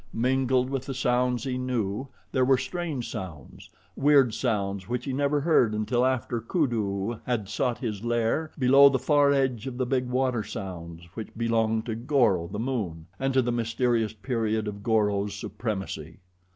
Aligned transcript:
Mingled 0.13 0.71
with 0.71 0.87
the 0.87 0.95
sounds 0.95 1.43
he 1.43 1.59
knew, 1.59 2.07
there 2.31 2.43
were 2.43 2.57
strange 2.57 3.07
sounds 3.07 3.69
weird 3.95 4.33
sounds 4.33 4.89
which 4.89 5.05
he 5.05 5.13
never 5.13 5.39
heard 5.41 5.75
until 5.75 6.03
after 6.03 6.41
Kudu 6.41 7.19
had 7.23 7.47
sought 7.47 7.77
his 7.77 8.03
lair 8.03 8.49
below 8.57 8.89
the 8.89 8.97
far 8.97 9.31
edge 9.31 9.67
of 9.67 9.77
the 9.77 9.85
big 9.85 10.09
water 10.09 10.43
sounds 10.43 11.03
which 11.13 11.29
belonged 11.37 11.85
to 11.85 11.93
Goro, 11.93 12.47
the 12.47 12.57
moon 12.57 13.05
and 13.19 13.31
to 13.35 13.43
the 13.43 13.51
mysterious 13.51 14.13
period 14.13 14.67
of 14.67 14.81
Goro's 14.81 15.35
supremacy. 15.35 16.17